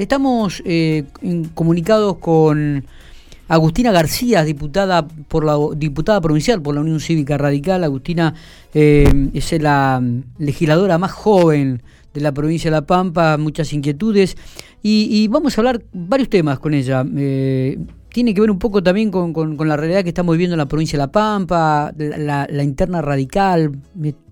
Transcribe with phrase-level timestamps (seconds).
[0.00, 1.04] Estamos eh,
[1.52, 2.86] comunicados con
[3.48, 7.84] Agustina García, diputada por la diputada provincial por la Unión Cívica Radical.
[7.84, 8.32] Agustina
[8.72, 10.02] eh, es la
[10.38, 11.82] legisladora más joven
[12.14, 14.38] de la provincia de La Pampa, muchas inquietudes
[14.82, 17.04] y, vamos a hablar varios temas con ella.
[17.18, 17.78] Eh,
[18.10, 20.66] tiene que ver un poco también con, con, la realidad que estamos viviendo en la
[20.66, 23.78] provincia de La Pampa, la, interna radical,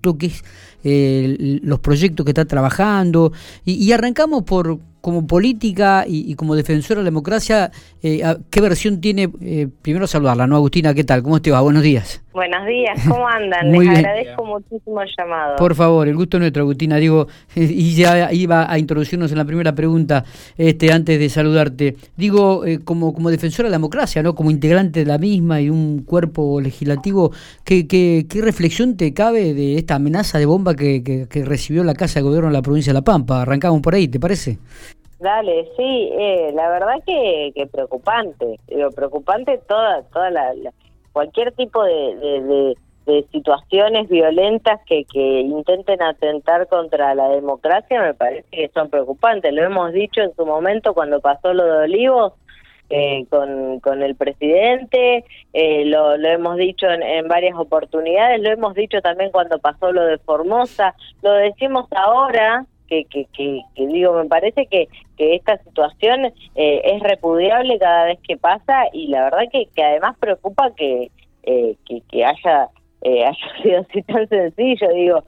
[0.03, 0.43] lo que es
[0.83, 3.31] eh, los proyectos que está trabajando.
[3.65, 7.71] Y, arrancamos por como política y, como defensora de la democracia,
[8.01, 9.29] eh, ¿qué versión tiene?
[9.41, 10.93] Eh, primero saludarla, ¿no, Agustina?
[10.93, 11.23] ¿Qué tal?
[11.23, 11.61] ¿Cómo te va?
[11.61, 12.21] Buenos días.
[12.31, 13.71] Buenos días, ¿cómo andan?
[13.71, 15.55] Les agradezco muchísimo el llamado.
[15.55, 16.97] Por favor, el gusto nuestro, Agustina.
[16.97, 20.23] Digo, y ya iba a introducirnos en la primera pregunta
[20.57, 21.95] este antes de saludarte.
[22.15, 24.35] Digo, como, como defensora de la democracia, ¿no?
[24.35, 27.31] Como integrante de la misma y un cuerpo legislativo,
[27.63, 32.19] ¿qué, qué, qué reflexión te cabe de esta amenaza de bomba que, recibió la Casa
[32.19, 33.41] de Gobierno de la provincia de La Pampa.
[33.41, 34.57] Arrancamos por ahí, ¿te parece?
[35.19, 40.53] Dale, sí, eh, la verdad que, que preocupante, digo, preocupante toda, toda la,
[41.11, 42.75] cualquier tipo de, de,
[43.31, 49.51] situaciones violentas que, que intenten atentar contra la democracia me parece que son preocupantes.
[49.51, 52.33] Lo hemos dicho en su momento cuando pasó lo de Olivos,
[52.91, 58.73] eh, con, con el presidente, eh, lo, lo hemos dicho en, varias oportunidades, lo hemos
[58.73, 64.25] dicho también cuando pasó lo de Formosa, lo decimos ahora, que, que, que, digo, me
[64.25, 64.87] parece que,
[65.17, 69.83] que esta situación eh, es repudiable cada vez que pasa y la verdad que, que
[69.83, 71.11] además preocupa que,
[71.43, 72.69] que, que haya
[73.05, 74.89] haya sido así tan sencillo.
[74.93, 75.23] Digo,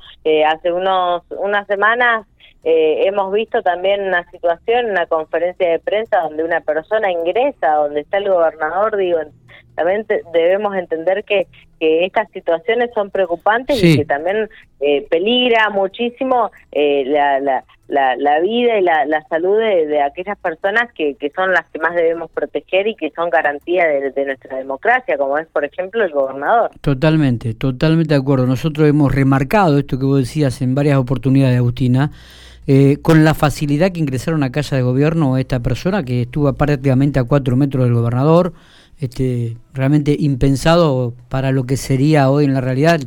[0.46, 2.28] hace unos unas semanas
[2.64, 8.02] eh, hemos visto también una situación, una conferencia de prensa donde una persona ingresa, donde
[8.02, 9.18] está el gobernador, digo,
[9.76, 11.48] también debemos entender que,
[11.80, 18.40] que estas situaciones son preocupantes y que también eh, peligra muchísimo eh, la, la, la,
[18.42, 22.30] vida y la, la salud de, aquellas personas que, que son las que más debemos
[22.32, 26.70] proteger y que son garantía de, de, nuestra democracia, como es, por ejemplo, el gobernador.
[26.82, 28.46] Totalmente, totalmente de acuerdo.
[28.46, 32.12] Nosotros hemos remarcado esto que vos decías en varias oportunidades, Agustina,
[32.68, 37.20] eh, con la facilidad que ingresaron a casa de gobierno esta persona que estuvo prácticamente
[37.20, 38.54] a cuatro metros del gobernador,
[39.00, 43.02] este, realmente impensado para lo que sería hoy en la realidad.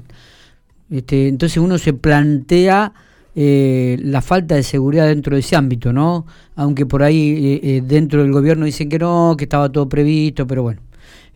[0.90, 2.92] Este, entonces uno se plantea
[3.36, 6.26] eh, la falta de seguridad dentro de ese ámbito, ¿no?
[6.56, 10.64] Aunque por ahí eh, dentro del gobierno dicen que no, que estaba todo previsto, pero
[10.64, 10.80] bueno,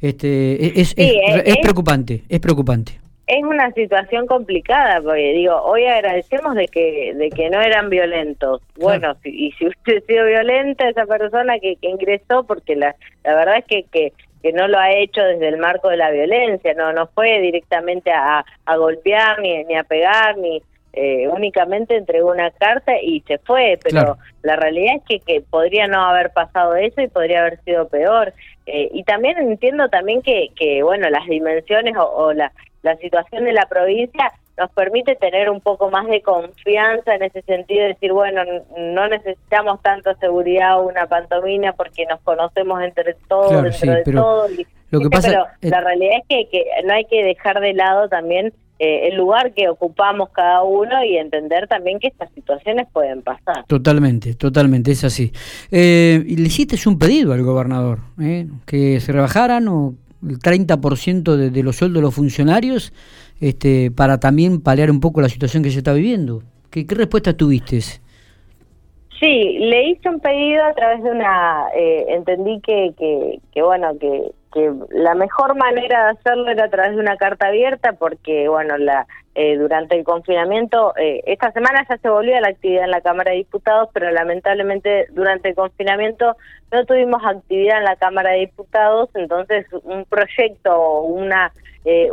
[0.00, 6.66] este, es, es preocupante, es preocupante es una situación complicada porque digo hoy agradecemos de
[6.66, 8.62] que de que no eran violentos.
[8.76, 13.58] Bueno y si ha sido violenta esa persona que, que ingresó porque la la verdad
[13.58, 14.12] es que, que
[14.42, 18.10] que no lo ha hecho desde el marco de la violencia no no fue directamente
[18.10, 20.62] a, a golpear ni, ni a pegar ni
[20.94, 25.86] eh, únicamente entregó una carta y se fue, pero la realidad es que, que podría
[25.86, 28.32] no haber pasado eso y podría haber sido peor.
[28.66, 32.52] Eh, y también entiendo también que, que bueno, las dimensiones o, o la,
[32.82, 37.42] la situación de la provincia nos permite tener un poco más de confianza en ese
[37.42, 38.42] sentido, de decir, bueno,
[38.76, 44.48] no necesitamos tanto seguridad o una pantomina porque nos conocemos entre todos, dentro de todo.
[44.90, 48.08] lo que pasa, pero la realidad es que, que, no hay que dejar de lado
[48.08, 53.22] también eh, el lugar que ocupamos cada uno y entender también que estas situaciones pueden
[53.22, 53.64] pasar.
[53.66, 55.32] Totalmente, totalmente, es así.
[55.72, 57.98] Eh, ¿Le hiciste un pedido al gobernador?
[58.20, 59.94] Eh, ¿Que se rebajaran o
[60.26, 62.92] el 30% de, de los sueldos de los funcionarios
[63.40, 66.42] este, para también paliar un poco la situación que se está viviendo.
[66.70, 67.80] ¿Qué, qué respuesta tuviste?
[67.80, 73.98] Sí, le hice un pedido a través de una, eh, entendí que, que, que, bueno,
[73.98, 78.48] que, que la mejor manera de hacerlo era a través de una carta abierta porque,
[78.48, 82.84] bueno, la eh, durante el confinamiento, eh, esta semana ya se volvió a la actividad
[82.84, 86.36] en la Cámara de Diputados, pero lamentablemente durante el confinamiento
[86.72, 91.52] no tuvimos actividad en la Cámara de Diputados, entonces un proyecto o una,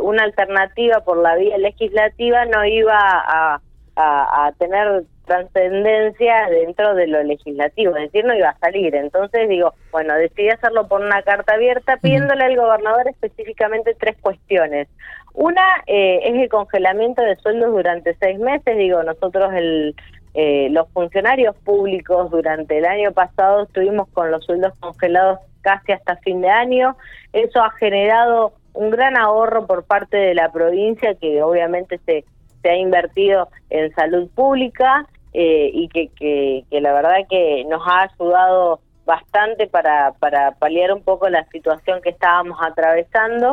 [0.02, 3.60] una alternativa por la vía legislativa no iba a
[3.96, 8.94] a, tener trascendencia dentro de lo legislativo, es decir, no iba a salir.
[8.94, 14.88] Entonces digo, bueno, decidí hacerlo por una carta abierta pidiéndole al gobernador específicamente tres cuestiones.
[15.34, 19.94] Una eh, es el congelamiento de sueldos durante seis meses, digo, nosotros el,
[20.34, 26.16] eh, los funcionarios públicos durante el año pasado estuvimos con los sueldos congelados casi hasta
[26.18, 26.96] fin de año,
[27.32, 32.24] eso ha generado un gran ahorro por parte de la provincia que obviamente se
[32.66, 38.02] se ha invertido en salud pública eh, y que, que, la verdad que nos ha
[38.02, 43.52] ayudado bastante para, para paliar un poco la situación que estábamos atravesando.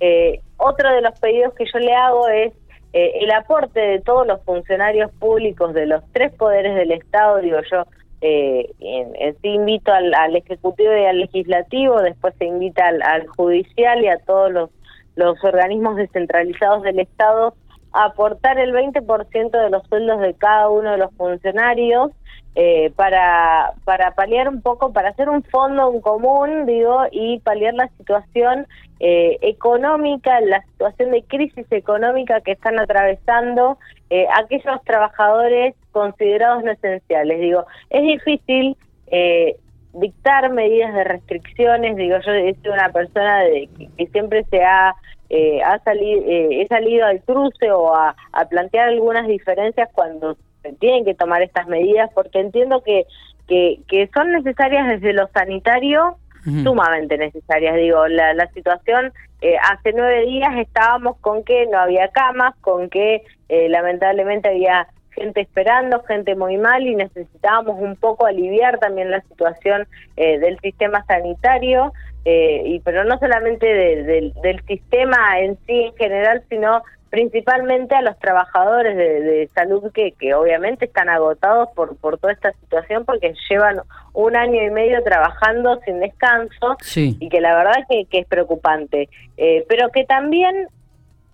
[0.00, 2.54] eh, otro de los pedidos que yo le hago es
[2.94, 7.58] eh, el aporte de todos los funcionarios públicos de los tres poderes del Estado, digo
[7.70, 7.84] yo,
[8.22, 14.08] eh, en, sí invito al, Ejecutivo y al Legislativo, después se invita al, Judicial y
[14.08, 14.70] a todos los,
[15.16, 17.54] los organismos descentralizados del Estado
[17.94, 22.10] aportar el 20% de los sueldos de cada uno de los funcionarios
[22.56, 27.74] eh, para, para paliar un poco, para hacer un fondo en común, digo, y paliar
[27.74, 28.66] la situación
[29.00, 33.78] eh, económica, la situación de crisis económica que están atravesando
[34.10, 37.40] eh, aquellos trabajadores considerados no esenciales.
[37.40, 38.76] Digo, es difícil
[39.92, 44.94] dictar medidas de restricciones, digo, yo soy una persona de, que, siempre se ha,
[45.64, 50.36] ha salido, he salido al cruce o a, a plantear algunas diferencias cuando
[50.78, 53.06] tienen que tomar estas medidas porque entiendo que,
[53.48, 56.16] que, que son necesarias desde lo sanitario,
[56.62, 57.74] sumamente necesarias.
[57.76, 62.90] Digo, la, la situación, eh, hace nueve días estábamos con que no había camas, con
[62.90, 69.10] que eh, lamentablemente había gente esperando, gente muy mal y necesitábamos un poco aliviar también
[69.10, 69.86] la situación
[70.16, 71.92] eh, del sistema sanitario,
[72.24, 76.82] y pero no solamente del sistema en sí en general, sino
[77.14, 82.50] principalmente a los trabajadores de, salud que, que, obviamente están agotados por, por toda esta
[82.54, 83.82] situación porque llevan
[84.14, 89.08] un año y medio trabajando sin descanso y que la verdad que, que es preocupante,
[89.36, 90.68] eh, pero que también eh,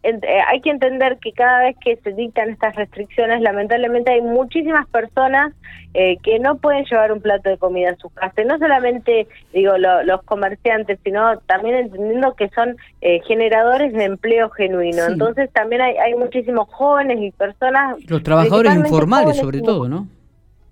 [0.03, 5.53] hay que entender que cada vez que se dictan estas restricciones, lamentablemente hay muchísimas personas
[5.93, 8.47] eh, que no pueden llevar un plato de comida a sus casas.
[8.47, 15.05] No solamente, digo, los comerciantes, sino también entendiendo que son eh, generadores de empleo genuino.
[15.05, 17.99] Entonces también hay, hay muchísimos jóvenes y personas...
[18.09, 20.07] Los trabajadores informales sobre todo, ¿no?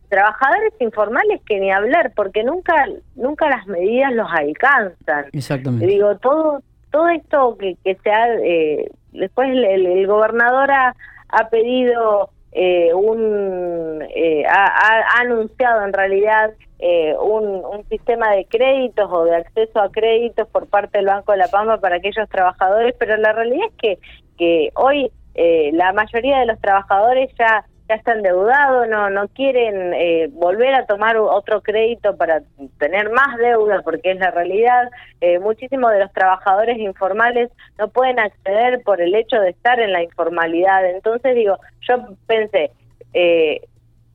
[0.08, 5.26] Trabajadores informales que ni hablar, porque nunca nunca las medidas los alcanzan.
[5.32, 5.84] Exactamente.
[5.86, 10.94] Digo, todo todo esto que, que se ha eh, después el, gobernador ha,
[11.28, 19.10] ha pedido eh, un eh, ha, anunciado en realidad eh, un, un, sistema de créditos
[19.12, 22.94] o de acceso a créditos por parte del Banco de la Pampa para aquellos trabajadores,
[22.98, 23.98] pero la realidad es que
[24.38, 25.10] que hoy
[25.72, 30.86] la mayoría de los trabajadores ya ya están endeudados, no, no quieren eh, volver a
[30.86, 32.42] tomar otro crédito para
[32.78, 34.90] tener más deuda, porque es la realidad.
[35.20, 39.92] Eh, muchísimos de los trabajadores informales no pueden acceder por el hecho de estar en
[39.92, 40.88] la informalidad.
[40.90, 41.56] Entonces, digo,
[41.88, 42.72] yo pensé,
[43.14, 43.62] eh,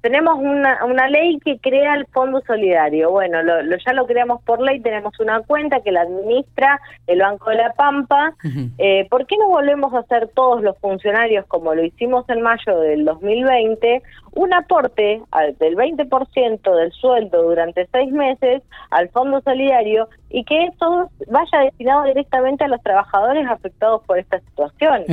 [0.04, 3.10] tenemos una, una ley que crea el Fondo Solidario.
[3.10, 7.50] Bueno, lo, ya lo creamos por ley, tenemos una cuenta que la administra el Banco
[7.50, 8.36] de la Pampa.
[8.80, 12.82] eh, ¿Por qué no volvemos a hacer todos los funcionarios, como lo hicimos en mayo
[12.82, 14.04] del 2020,
[14.34, 20.66] un aporte al, del 20% del sueldo durante seis meses al Fondo Solidario y que
[20.66, 25.06] eso vaya destinado directamente a los trabajadores afectados por esta situación?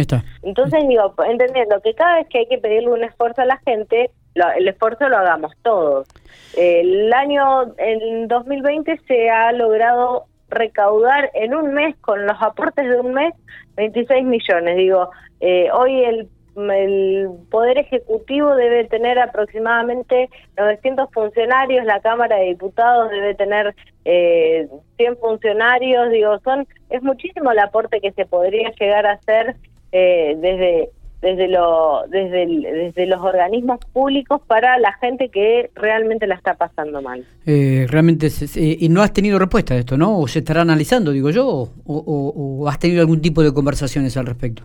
[0.42, 4.10] Entonces, digo, entendiendo que cada vez que hay que pedirle un esfuerzo a la gente,
[4.34, 6.08] el esfuerzo lo hagamos todos.
[6.56, 13.00] El año, en 2020 se ha logrado recaudar en un mes, con los aportes de
[13.00, 13.34] un mes,
[13.76, 14.76] 26 millones.
[14.76, 15.10] Digo,
[15.40, 23.10] eh, hoy el, el Poder Ejecutivo debe tener aproximadamente 900 funcionarios, la Cámara de Diputados
[23.10, 23.74] debe tener
[24.04, 26.10] eh, 100 funcionarios.
[26.10, 29.56] Digo, son es muchísimo el aporte que se podría llegar a hacer
[29.92, 36.34] eh, desde desde, lo, desde, desde los organismos públicos para la gente que realmente la
[36.34, 37.24] está pasando mal.
[37.46, 40.18] Eh, realmente, y no has tenido respuesta a esto, ¿no?
[40.18, 44.26] ¿O se estará analizando, digo yo, o, o, has tenido algún tipo de conversaciones al
[44.26, 44.62] respecto?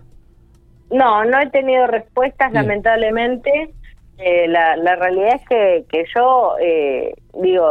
[0.91, 3.73] No, no he tenido respuestas, lamentablemente.
[4.17, 7.69] Eh, la, la realidad es que, que yo, eh, digo,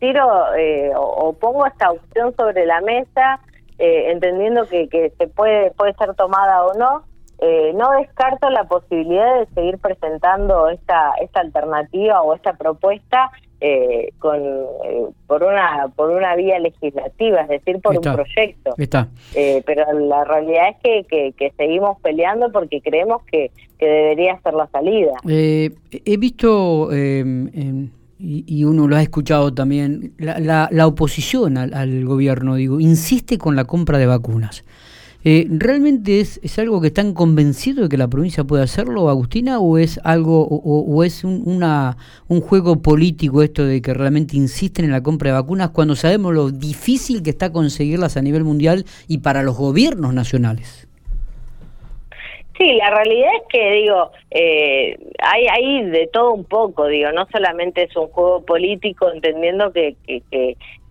[0.00, 3.38] tiro eh, o, pongo esta opción sobre la mesa,
[3.78, 7.04] entendiendo que, que se puede, puede ser tomada o no
[7.38, 14.12] eh, no descarto la posibilidad de seguir presentando esta esta alternativa o esta propuesta eh,
[14.18, 18.74] con eh, por una por una vía legislativa, es decir, por un proyecto.
[19.66, 24.68] pero la realidad es que, que, seguimos peleando porque creemos que, que debería ser la
[24.68, 25.14] salida.
[25.26, 26.90] he visto
[28.18, 33.56] y, uno lo ha escuchado también la, la, oposición al, al gobierno, digo, insiste con
[33.56, 34.64] la compra de vacunas.
[35.26, 39.58] Eh, ¿Realmente es, es algo que están convencidos de que la provincia puede hacerlo, Agustina,
[39.58, 41.96] o es algo o, es un, una,
[42.28, 46.34] un juego político esto de que realmente insisten en la compra de vacunas cuando sabemos
[46.34, 50.86] lo difícil que está conseguirlas a nivel mundial y para los gobiernos nacionales?
[52.58, 57.26] Sí, la realidad es que digo, eh, hay, hay de todo un poco, digo, no
[57.32, 60.22] solamente es un juego político, entendiendo que, que,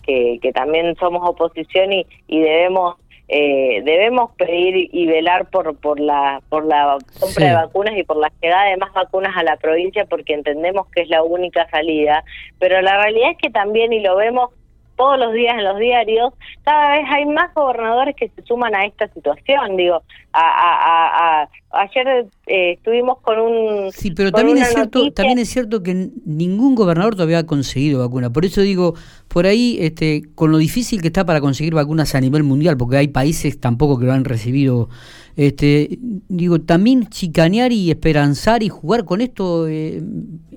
[0.01, 2.95] que, que, también somos oposición y, y debemos
[3.27, 8.17] eh, debemos pedir y velar por por la por la compra de vacunas y por
[8.17, 12.23] la llegada de más vacunas a la provincia porque entendemos que es la única salida
[12.59, 14.49] pero la realidad es que también y lo vemos
[14.95, 18.85] todos los días en los diarios, cada vez hay más gobernadores que se suman a
[18.85, 19.75] esta situación.
[19.75, 20.03] Digo,
[20.33, 23.91] a, ayer eh, estuvimos con un...
[23.91, 28.31] Sí, pero también es, cierto, también es cierto que ningún gobernador todavía ha conseguido vacuna.
[28.31, 28.93] Por eso digo,
[29.33, 32.97] por ahí, este, con lo difícil que está para conseguir vacunas a nivel mundial, porque
[32.97, 34.89] hay países tampoco que lo han recibido,
[35.35, 35.97] este,
[36.29, 40.03] digo, también chicanear y esperanzar y jugar con esto eh,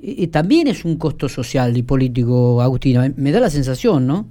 [0.02, 3.10] eh, también es un costo social y político, Agustina.
[3.16, 4.26] Me da la sensación, ¿no?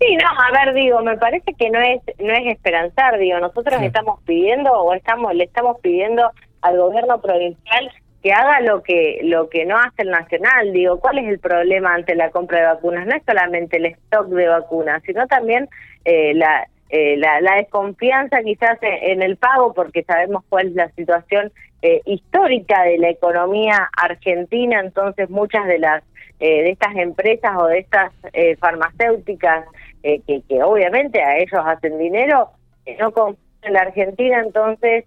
[0.00, 3.80] Sí, no, a ver, digo, me parece que no es no es esperanzar, digo, nosotros
[3.80, 7.92] estamos pidiendo o estamos le estamos pidiendo al gobierno provincial
[8.26, 11.94] que haga lo que lo que no hace el nacional, digo, ¿cuál es el problema
[11.94, 13.06] ante la compra de vacunas?
[13.06, 15.68] No es solamente el stock de vacunas, sino también
[16.04, 20.88] eh, la, eh, la, la desconfianza quizás en, el pago, porque sabemos cuál es la
[20.90, 21.52] situación
[21.82, 26.02] eh, histórica de la economía argentina, entonces muchas de las
[26.40, 29.66] eh, de estas empresas o de estas eh, farmacéuticas
[30.02, 32.50] eh, que, que, obviamente a ellos hacen dinero,
[32.98, 35.04] no confían en la Argentina, entonces,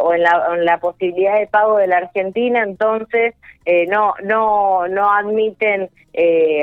[0.00, 3.34] o en la, en posibilidad de pago de la Argentina, entonces
[3.88, 5.90] no no no admiten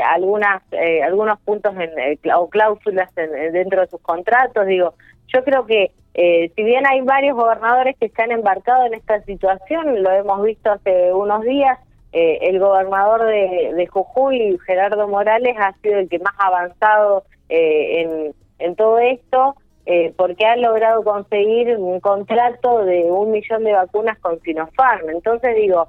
[0.05, 0.61] algunas
[1.03, 4.65] algunos puntos en, o cláusulas dentro de sus contratos.
[4.67, 4.93] Digo,
[5.27, 10.01] yo creo que si bien hay varios gobernadores que se han embarcado en esta situación,
[10.01, 11.77] lo hemos visto hace unos días,
[12.11, 18.01] eh, el gobernador de, de, Jujuy, Gerardo Morales, ha sido el que más avanzado eh,
[18.01, 23.73] en, en, todo esto, eh, porque ha logrado conseguir un contrato de un millón de
[23.73, 25.09] vacunas con Sinopharm.
[25.09, 25.87] Entonces digo,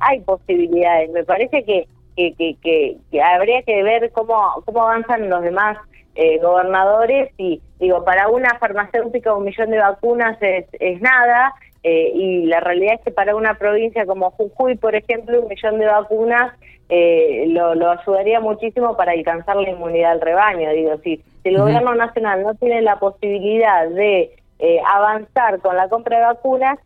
[0.00, 1.10] hay posibilidades.
[1.10, 5.78] Me parece que, que, que, habría que ver cómo, cómo avanzan los demás
[6.42, 12.46] gobernadores y digo, para una farmacéutica un millón de vacunas es, es nada eh, y
[12.46, 16.54] la realidad es que para una provincia como Jujuy, por ejemplo, un millón de vacunas
[16.88, 20.70] eh, lo, lo, ayudaría muchísimo para alcanzar la inmunidad del rebaño.
[20.72, 20.92] Digo,
[21.42, 26.24] si, el gobierno nacional no tiene la posibilidad de eh, avanzar con la compra de
[26.24, 26.78] vacunas,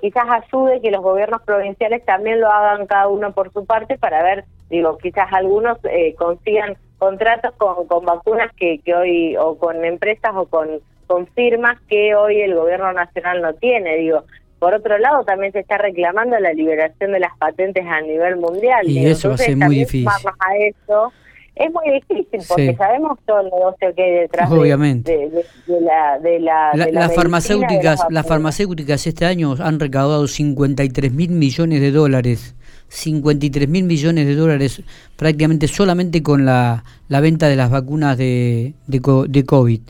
[0.00, 4.22] quizás ayude que los gobiernos provinciales también lo hagan cada uno por su parte para
[4.22, 5.78] ver, digo, quizás algunos
[6.16, 10.80] consigan contratos con, con vacunas que, que hoy, o con empresas o con
[11.12, 13.98] con firmas que hoy el gobierno nacional no tiene.
[13.98, 14.24] Digo,
[14.58, 18.88] por otro lado, también se está reclamando la liberación de las patentes a nivel mundial.
[18.88, 20.08] Y eso va a ser muy difícil.
[20.08, 21.12] A eso,
[21.54, 25.30] es muy difícil porque sabemos todo el negocio que hay detrás Obviamente.
[25.66, 31.80] De, la, de la, las farmacéuticas las farmacéuticas este año han recaudado 53 mil millones
[31.80, 32.54] de dólares
[32.88, 34.82] 53 mil millones de dólares
[35.16, 39.80] prácticamente solamente con la, la venta de las vacunas de, de, de COVID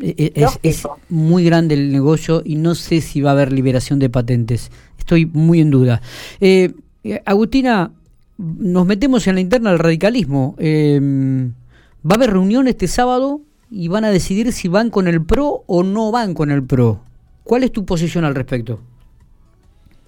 [0.00, 3.98] e, e, es, muy grande el negocio y no sé si va a haber liberación
[3.98, 4.70] de patentes.
[4.98, 6.02] Estoy muy en duda.
[6.40, 6.74] Eh,
[7.24, 7.92] Agustina,
[8.38, 10.54] nos metemos en la interna del radicalismo.
[10.58, 11.52] Em,
[12.04, 15.64] va a haber reunión este sábado y van a decidir si van con el PRO
[15.66, 17.00] o no van con el PRO.
[17.44, 18.80] ¿Cuál es tu posición al respecto?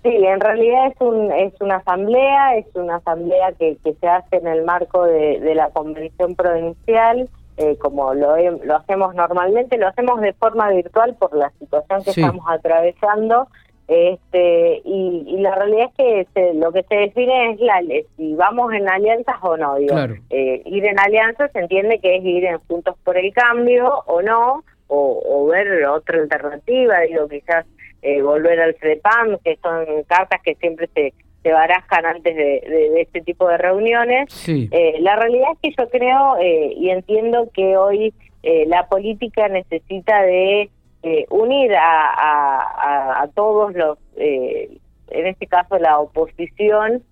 [0.02, 4.36] Sí, en realidad es, un, es una asamblea, es una asamblea que, que se hace
[4.36, 7.28] en el marco de, de la convención provincial
[7.58, 12.10] eh, como lo, lo hacemos normalmente, lo hacemos de forma virtual por la situación que
[12.10, 13.48] estamos atravesando.
[13.88, 17.80] Este, y, la realidad es que lo que se define es la,
[18.16, 19.76] si vamos en alianzas o no.
[19.76, 19.96] Digo,
[20.30, 24.22] eh, ir en alianzas se entiende que es ir en Juntos por el Cambio o
[24.22, 27.66] no, o, ver otra alternativa, digo, quizás
[28.02, 31.12] eh, volver al FREPAM, que son cartas que siempre se,
[31.46, 34.48] se barajan antes de, este tipo de reuniones.
[34.48, 38.12] Eh, la realidad es que yo creo eh, y entiendo que hoy
[38.42, 40.70] eh, la política necesita de
[41.30, 47.02] unir a, a, todos los, en este caso la oposición,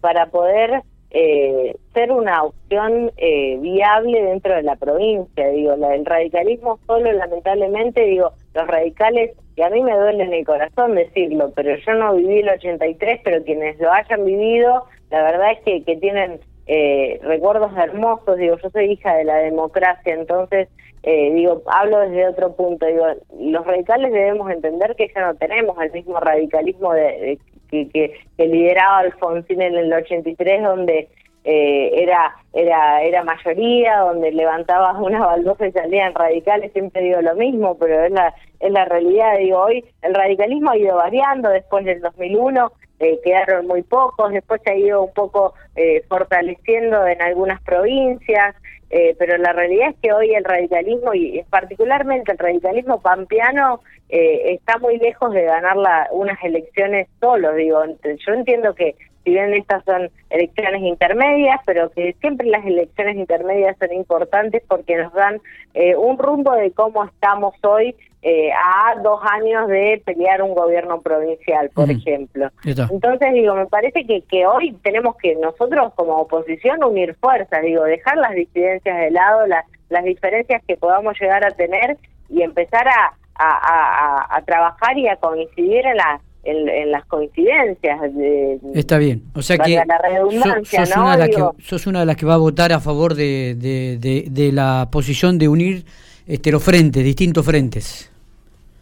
[0.00, 5.48] para poder ser una opción viable dentro de la provincia.
[5.48, 10.32] Digo, la, el radicalismo solo, lamentablemente, digo, los radicales y a mí me duele en
[10.32, 15.22] el corazón decirlo, pero yo no viví el 83, pero quienes lo hayan vivido, la
[15.22, 20.14] verdad es que, que tienen eh, recuerdos hermosos, digo, yo soy hija de la democracia,
[20.14, 20.68] entonces,
[21.02, 23.04] eh, digo, hablo desde otro punto, digo,
[23.38, 27.38] los radicales debemos entender que ya no tenemos el mismo radicalismo de,
[27.70, 31.08] que, que, lideraba Alfonsín en el 83, donde
[31.44, 37.34] eh, era era era mayoría, donde levantabas una baldosa y salían radicales, siempre digo lo
[37.34, 41.84] mismo, pero es la, es la realidad, digo, hoy el radicalismo ha ido variando después
[41.84, 42.72] del 2001,
[43.04, 48.56] eh, quedaron muy pocos, después se ha ido un poco eh, fortaleciendo en algunas provincias,
[48.90, 54.78] eh, pero la realidad es que hoy el radicalismo, y particularmente el radicalismo pampeano, está
[54.78, 57.56] muy lejos de ganar la, unas elecciones solos.
[57.56, 58.94] Digo, yo entiendo que
[59.24, 64.96] si bien estas son elecciones intermedias, pero que siempre las elecciones intermedias son importantes porque
[64.96, 65.40] nos dan
[65.72, 71.02] eh, un rumbo de cómo estamos hoy eh, a dos años de pelear un gobierno
[71.02, 72.48] provincial, por ejemplo.
[72.64, 77.84] Entonces, digo, me parece que, que hoy tenemos que nosotros como oposición unir fuerzas, digo,
[77.84, 81.98] dejar las disidencias de lado, las, las diferencias que podamos llegar a tener
[82.30, 88.00] y empezar a, a, a trabajar y a coincidir en las en, las coincidencias.
[88.14, 92.24] De, Está bien, o sea que, sos, una de las que una de las que
[92.24, 95.84] va a votar a favor de, de, de, la posición de unir
[96.26, 98.10] este, los frentes, distintos frentes.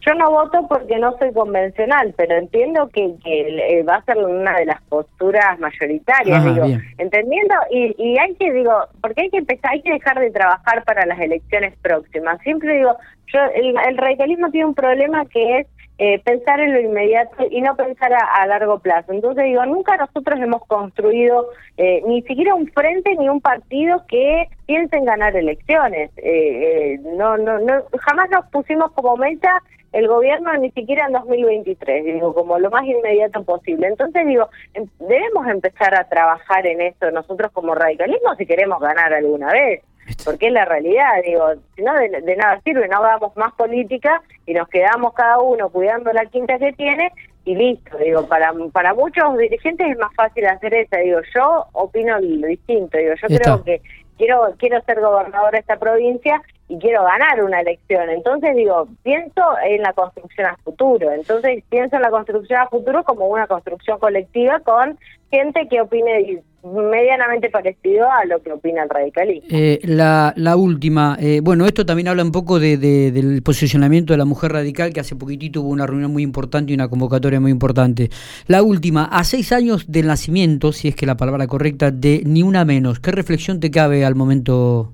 [0.05, 4.17] Yo no voto porque no soy convencional, pero entiendo que, que eh, va a ser
[4.17, 6.65] una de las posturas mayoritarias, digo,
[6.97, 10.83] entendiendo y, y hay que digo, porque hay que empezar, hay que dejar de trabajar
[10.83, 12.39] para las elecciones próximas.
[12.41, 15.67] Siempre digo, yo el, el radicalismo tiene un problema que es
[15.99, 19.13] eh, pensar en lo inmediato y no pensar a, largo plazo.
[19.13, 24.47] Entonces digo, nunca nosotros hemos construido eh, ni siquiera un frente ni un partido que
[24.65, 26.09] piense en ganar elecciones.
[26.17, 29.61] Eh, no, no, no, jamás nos pusimos como meta
[29.93, 33.87] el gobierno ni siquiera en 2023, digo, como lo más inmediato posible.
[33.87, 39.13] Entonces digo, em, debemos empezar a trabajar en eso nosotros como radicalismo si queremos ganar
[39.13, 39.81] alguna vez
[40.25, 41.45] porque es la realidad, digo,
[41.75, 46.11] si no de, nada sirve, no hagamos más política y nos quedamos cada uno cuidando
[46.11, 47.11] la quinta que tiene
[47.45, 52.19] y listo, digo, para para muchos dirigentes es más fácil hacer eso, digo, yo opino
[52.19, 53.81] lo distinto, digo, yo creo que
[54.17, 58.09] quiero quiero ser gobernador de esta provincia y quiero ganar una elección.
[58.09, 61.11] Entonces digo, pienso en la construcción a futuro.
[61.11, 64.97] Entonces pienso en la construcción a futuro como una construcción colectiva con
[65.29, 69.49] gente que opine medianamente parecido a lo que opina el radicalismo.
[69.51, 74.17] Eh, la, la última, eh, bueno, esto también habla un poco de, del posicionamiento de
[74.17, 77.51] la mujer radical, que hace poquitito hubo una reunión muy importante y una convocatoria muy
[77.51, 78.09] importante.
[78.47, 82.43] La última, a seis años del nacimiento, si es que la palabra correcta, de Ni
[82.43, 84.93] Una Menos, ¿qué reflexión te cabe al momento,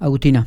[0.00, 0.46] Agustina?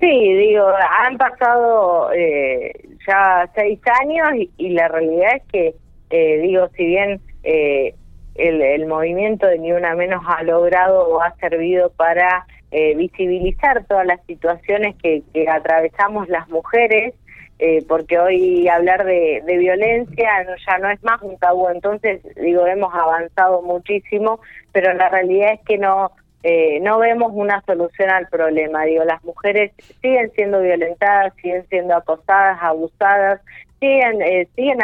[0.00, 0.66] Sí, digo,
[1.00, 2.72] han pasado eh,
[3.06, 7.20] ya seis años y, la realidad es que, digo, si bien...
[7.42, 7.94] Eh,
[8.34, 14.06] el, movimiento de Ni Una Menos ha logrado o ha servido para eh, visibilizar todas
[14.06, 17.14] las situaciones que, atravesamos las mujeres,
[17.60, 20.28] eh, porque hoy hablar de, violencia
[20.66, 24.40] ya no es más un tabú, entonces digo, hemos avanzado muchísimo,
[24.72, 26.10] pero la realidad es que no...
[26.44, 28.84] Eh, no vemos una solución al problema.
[28.84, 33.40] Digo, las mujeres siguen siendo violentadas, siguen siendo acosadas, abusadas,
[33.80, 34.18] siguen,
[34.54, 34.78] siguen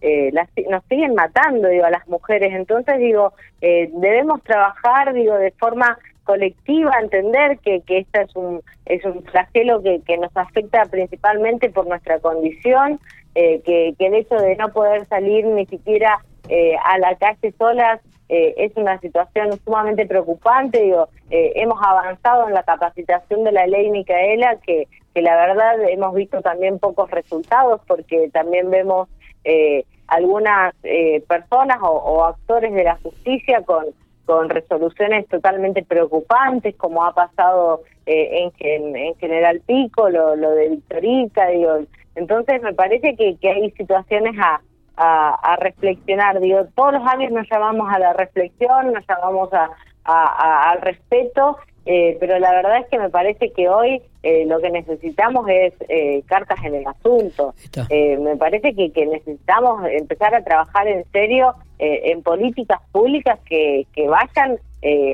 [0.00, 2.52] eh, las, nos siguen matando, digo, a las mujeres.
[2.54, 8.60] Entonces, digo, eh, debemos trabajar, digo, de forma colectiva, entender que, que este es un,
[8.84, 13.00] es un flagelo que, que nos afecta principalmente por nuestra condición,
[13.34, 17.52] eh, que, que el hecho de no poder salir ni siquiera eh, a la calle
[17.58, 20.82] solas eh, es una situación sumamente preocupante.
[20.82, 25.80] Digo, eh, hemos avanzado en la capacitación de la ley Micaela, que, que la verdad
[25.88, 29.08] hemos visto también pocos resultados, porque también vemos
[29.44, 33.86] eh, algunas eh, personas o, actores de la justicia con,
[34.24, 40.68] con resoluciones totalmente preocupantes, como ha pasado eh, en, en, General Pico, lo, lo de
[40.70, 41.78] Victorica, digo.
[42.14, 44.60] Entonces me parece que, que hay situaciones a,
[44.96, 49.70] a, reflexionar, digo, todos los años nos llamamos a la reflexión, nos llamamos a,
[50.04, 54.70] al respeto eh, pero la verdad es que me parece que hoy eh, lo que
[54.70, 57.54] necesitamos es eh, cartas en el asunto.
[57.88, 64.08] me parece que, que, necesitamos empezar a trabajar en serio en políticas públicas que, que
[64.08, 64.58] vayan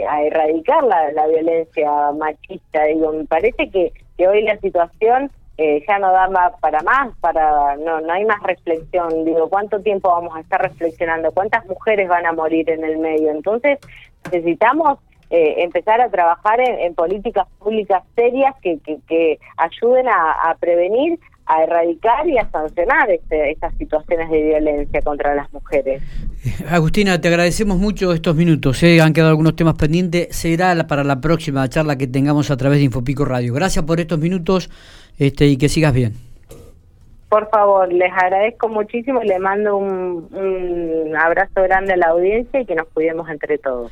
[0.09, 2.85] a erradicar la, la, violencia machista.
[2.85, 7.77] Digo, me parece que, que hoy la situación ya no da más para más, para
[7.77, 9.25] no no hay más reflexión.
[9.25, 11.31] Digo, ¿cuánto tiempo vamos a estar reflexionando?
[11.33, 13.31] ¿Cuántas mujeres van a morir en el medio?
[13.31, 13.79] Entonces
[14.25, 14.99] necesitamos
[15.35, 22.29] eh, empezar a trabajar en, políticas públicas serias que, que, ayuden a, prevenir, a erradicar
[22.29, 26.03] y a sancionar este, estas situaciones de violencia contra las mujeres.
[26.45, 28.83] Eh, Agustina, te agradecemos mucho estos minutos.
[28.83, 29.01] ¿eh?
[29.01, 30.37] Han quedado algunos temas pendientes.
[30.37, 33.55] Será para la próxima charla que tengamos a través de Infopico Radio.
[33.55, 34.69] Gracias por estos minutos
[35.19, 36.13] este, y que sigas bien.
[37.29, 42.61] Por favor, les agradezco muchísimo y le mando un, un abrazo grande a la audiencia
[42.61, 43.91] y que nos cuidemos entre todos.